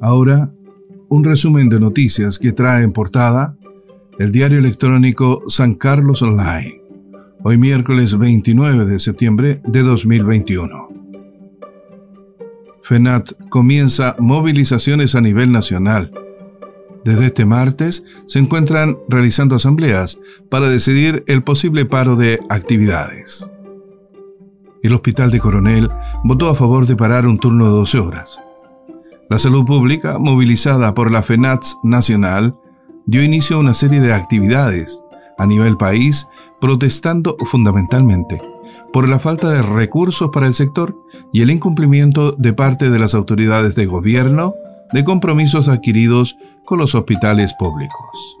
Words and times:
Ahora, 0.00 0.52
un 1.08 1.24
resumen 1.24 1.68
de 1.68 1.80
noticias 1.80 2.38
que 2.38 2.52
trae 2.52 2.82
en 2.82 2.92
portada 2.92 3.56
el 4.18 4.32
diario 4.32 4.58
electrónico 4.58 5.42
San 5.48 5.74
Carlos 5.74 6.22
Online, 6.22 6.82
hoy 7.42 7.56
miércoles 7.56 8.18
29 8.18 8.84
de 8.84 8.98
septiembre 8.98 9.62
de 9.66 9.82
2021. 9.82 10.88
FENAT 12.82 13.32
comienza 13.48 14.14
movilizaciones 14.18 15.14
a 15.14 15.20
nivel 15.20 15.50
nacional. 15.50 16.12
Desde 17.04 17.26
este 17.26 17.44
martes 17.44 18.04
se 18.26 18.38
encuentran 18.38 18.96
realizando 19.08 19.56
asambleas 19.56 20.20
para 20.50 20.68
decidir 20.68 21.24
el 21.26 21.42
posible 21.42 21.84
paro 21.84 22.16
de 22.16 22.38
actividades. 22.48 23.50
El 24.82 24.92
Hospital 24.92 25.30
de 25.30 25.40
Coronel 25.40 25.88
votó 26.22 26.48
a 26.48 26.54
favor 26.54 26.86
de 26.86 26.96
parar 26.96 27.26
un 27.26 27.38
turno 27.38 27.64
de 27.64 27.70
12 27.72 27.98
horas. 27.98 28.40
La 29.28 29.38
salud 29.38 29.64
pública, 29.64 30.18
movilizada 30.18 30.94
por 30.94 31.10
la 31.10 31.22
FENATS 31.22 31.78
nacional, 31.82 32.54
dio 33.06 33.22
inicio 33.22 33.56
a 33.56 33.60
una 33.60 33.74
serie 33.74 34.00
de 34.00 34.12
actividades 34.12 35.02
a 35.38 35.46
nivel 35.46 35.76
país, 35.76 36.28
protestando 36.60 37.36
fundamentalmente 37.44 38.40
por 38.92 39.08
la 39.08 39.18
falta 39.18 39.50
de 39.50 39.62
recursos 39.62 40.30
para 40.32 40.46
el 40.46 40.54
sector 40.54 40.96
y 41.32 41.42
el 41.42 41.50
incumplimiento 41.50 42.32
de 42.32 42.52
parte 42.52 42.88
de 42.88 42.98
las 42.98 43.14
autoridades 43.14 43.74
de 43.74 43.86
gobierno 43.86 44.54
de 44.92 45.04
compromisos 45.04 45.68
adquiridos 45.68 46.36
con 46.64 46.78
los 46.78 46.94
hospitales 46.94 47.52
públicos. 47.54 48.38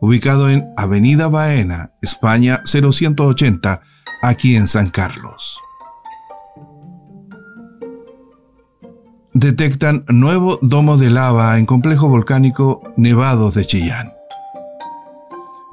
ubicado 0.00 0.48
en 0.48 0.66
Avenida 0.76 1.28
Baena, 1.28 1.90
España 2.00 2.62
0180, 2.64 3.82
aquí 4.28 4.56
en 4.56 4.68
San 4.68 4.90
Carlos. 4.90 5.60
Detectan 9.32 10.04
nuevo 10.08 10.58
domo 10.62 10.96
de 10.96 11.10
lava 11.10 11.58
en 11.58 11.66
complejo 11.66 12.08
volcánico 12.08 12.82
Nevados 12.96 13.54
de 13.54 13.66
Chillán. 13.66 14.12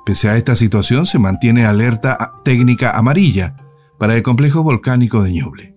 Pese 0.05 0.29
a 0.29 0.35
esta 0.35 0.55
situación, 0.55 1.05
se 1.05 1.19
mantiene 1.19 1.65
alerta 1.65 2.33
técnica 2.43 2.97
amarilla 2.97 3.55
para 3.97 4.15
el 4.15 4.23
complejo 4.23 4.63
volcánico 4.63 5.23
de 5.23 5.31
Ñuble. 5.31 5.75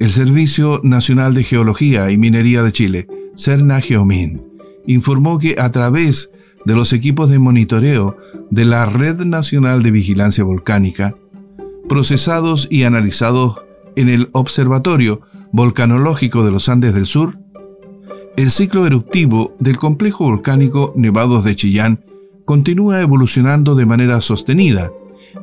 El 0.00 0.10
Servicio 0.10 0.80
Nacional 0.82 1.34
de 1.34 1.44
Geología 1.44 2.10
y 2.10 2.18
Minería 2.18 2.62
de 2.62 2.72
Chile, 2.72 3.06
CERNA 3.36 3.80
Geomin, 3.80 4.42
informó 4.86 5.38
que 5.38 5.56
a 5.60 5.70
través 5.70 6.30
de 6.64 6.74
los 6.74 6.92
equipos 6.92 7.30
de 7.30 7.38
monitoreo 7.38 8.16
de 8.50 8.64
la 8.64 8.86
Red 8.86 9.20
Nacional 9.20 9.82
de 9.82 9.90
Vigilancia 9.90 10.44
Volcánica, 10.44 11.16
procesados 11.88 12.68
y 12.70 12.84
analizados 12.84 13.62
en 13.96 14.08
el 14.08 14.28
Observatorio 14.32 15.20
Volcanológico 15.52 16.44
de 16.44 16.50
los 16.50 16.68
Andes 16.68 16.94
del 16.94 17.06
Sur, 17.06 17.38
el 18.36 18.50
ciclo 18.50 18.86
eruptivo 18.86 19.54
del 19.58 19.76
complejo 19.76 20.24
volcánico 20.24 20.92
Nevados 20.96 21.44
de 21.44 21.54
Chillán 21.54 22.04
continúa 22.44 23.00
evolucionando 23.00 23.74
de 23.74 23.86
manera 23.86 24.20
sostenida 24.20 24.90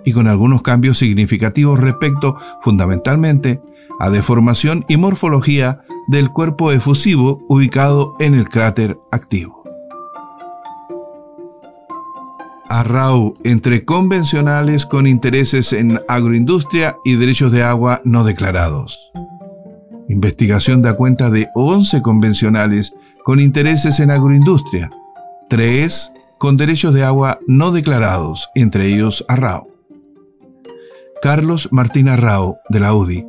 y 0.05 0.13
con 0.13 0.27
algunos 0.27 0.61
cambios 0.61 0.97
significativos 0.97 1.79
respecto 1.79 2.35
fundamentalmente 2.61 3.61
a 3.99 4.09
deformación 4.09 4.85
y 4.87 4.97
morfología 4.97 5.81
del 6.07 6.29
cuerpo 6.29 6.71
efusivo 6.71 7.45
ubicado 7.47 8.15
en 8.19 8.33
el 8.33 8.49
cráter 8.49 8.97
activo. 9.11 9.58
Arrau 12.79 13.33
entre 13.43 13.83
convencionales 13.83 14.85
con 14.85 15.05
intereses 15.05 15.73
en 15.73 15.99
agroindustria 16.07 16.95
y 17.03 17.15
derechos 17.15 17.51
de 17.51 17.61
agua 17.61 18.01
no 18.05 18.23
declarados. 18.23 19.11
Investigación 20.07 20.81
da 20.81 20.93
cuenta 20.93 21.29
de 21.29 21.49
11 21.55 22.01
convencionales 22.01 22.93
con 23.25 23.41
intereses 23.41 23.99
en 23.99 24.11
agroindustria, 24.11 24.89
3 25.49 26.13
con 26.37 26.55
derechos 26.55 26.93
de 26.93 27.03
agua 27.03 27.39
no 27.47 27.73
declarados, 27.73 28.49
entre 28.55 28.87
ellos 28.87 29.25
Arrau. 29.27 29.67
Carlos 31.21 31.67
Martín 31.71 32.07
Arrau, 32.07 32.59
de 32.69 32.79
la 32.79 32.93
UDI, 32.93 33.27